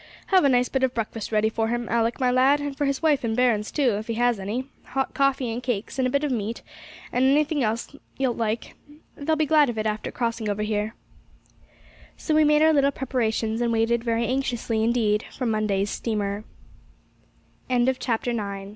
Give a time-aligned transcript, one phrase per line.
[0.33, 3.03] Have a nice bit of breakfast ready for him, Alick, my lad, and for his
[3.03, 6.23] wife and bairns too, if he has any hot coffee and cakes, and a bit
[6.23, 6.63] of meat,
[7.11, 8.73] and any thing else you like;
[9.15, 10.95] they'll be glad of it after crossing over here.'
[12.17, 16.45] So we made our little preparations, and waited very anxiously indeed for Monday's Steamer.
[17.69, 18.09] CHAPTER X.
[18.09, 18.33] OUR NEW
[18.65, 18.69] NEIGHBOUR.